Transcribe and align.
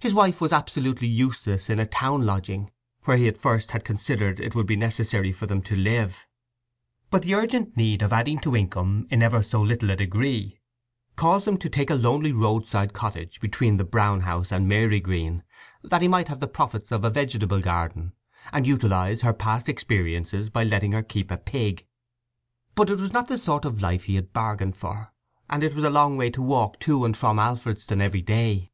His 0.00 0.12
wife 0.12 0.40
was 0.40 0.52
absolutely 0.52 1.06
useless 1.06 1.70
in 1.70 1.78
a 1.78 1.86
town 1.86 2.26
lodging, 2.26 2.72
where 3.04 3.16
he 3.16 3.28
at 3.28 3.38
first 3.38 3.70
had 3.70 3.84
considered 3.84 4.40
it 4.40 4.52
would 4.56 4.66
be 4.66 4.74
necessary 4.74 5.30
for 5.30 5.46
them 5.46 5.62
to 5.62 5.76
live. 5.76 6.26
But 7.08 7.22
the 7.22 7.36
urgent 7.36 7.76
need 7.76 8.02
of 8.02 8.12
adding 8.12 8.40
to 8.40 8.56
income 8.56 9.06
in 9.12 9.22
ever 9.22 9.44
so 9.44 9.62
little 9.62 9.92
a 9.92 9.94
degree 9.96 10.58
caused 11.14 11.46
him 11.46 11.56
to 11.58 11.68
take 11.70 11.88
a 11.88 11.94
lonely 11.94 12.32
roadside 12.32 12.92
cottage 12.94 13.40
between 13.40 13.76
the 13.76 13.84
Brown 13.84 14.22
House 14.22 14.50
and 14.50 14.66
Marygreen, 14.68 15.44
that 15.84 16.02
he 16.02 16.08
might 16.08 16.26
have 16.26 16.40
the 16.40 16.48
profits 16.48 16.90
of 16.90 17.04
a 17.04 17.10
vegetable 17.10 17.60
garden, 17.60 18.12
and 18.52 18.66
utilize 18.66 19.20
her 19.20 19.32
past 19.32 19.68
experiences 19.68 20.50
by 20.50 20.64
letting 20.64 20.90
her 20.90 21.02
keep 21.04 21.30
a 21.30 21.36
pig. 21.36 21.86
But 22.74 22.90
it 22.90 22.98
was 22.98 23.12
not 23.12 23.28
the 23.28 23.38
sort 23.38 23.64
of 23.64 23.80
life 23.80 24.02
he 24.06 24.16
had 24.16 24.32
bargained 24.32 24.76
for, 24.76 25.12
and 25.48 25.62
it 25.62 25.76
was 25.76 25.84
a 25.84 25.90
long 25.90 26.16
way 26.16 26.30
to 26.30 26.42
walk 26.42 26.80
to 26.80 27.04
and 27.04 27.16
from 27.16 27.38
Alfredston 27.38 28.00
every 28.00 28.22
day. 28.22 28.72